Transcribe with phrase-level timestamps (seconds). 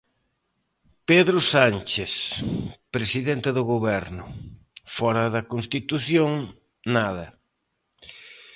[1.09, 2.13] Pedro Sánchez
[2.95, 4.23] Presidente do Goberno
[4.95, 6.31] Fóra da Constitución
[6.95, 7.27] nada.